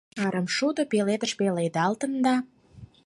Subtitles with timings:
[0.25, 2.35] Арымшудо пеледыш пеледалтын да.